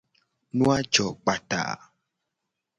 [0.57, 1.61] Nu a jo kpata.